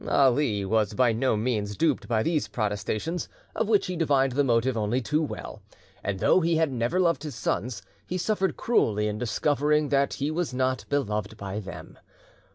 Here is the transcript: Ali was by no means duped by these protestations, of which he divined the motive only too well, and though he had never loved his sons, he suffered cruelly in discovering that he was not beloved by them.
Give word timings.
Ali 0.09 0.65
was 0.65 0.95
by 0.95 1.13
no 1.13 1.37
means 1.37 1.77
duped 1.77 2.07
by 2.07 2.23
these 2.23 2.47
protestations, 2.47 3.29
of 3.55 3.69
which 3.69 3.85
he 3.85 3.95
divined 3.95 4.31
the 4.31 4.43
motive 4.43 4.75
only 4.75 4.99
too 4.99 5.21
well, 5.21 5.61
and 6.03 6.17
though 6.17 6.39
he 6.39 6.55
had 6.55 6.71
never 6.71 6.99
loved 6.99 7.21
his 7.21 7.35
sons, 7.35 7.83
he 8.07 8.17
suffered 8.17 8.57
cruelly 8.57 9.07
in 9.07 9.19
discovering 9.19 9.89
that 9.89 10.15
he 10.15 10.31
was 10.31 10.55
not 10.55 10.85
beloved 10.89 11.37
by 11.37 11.59
them. 11.59 11.99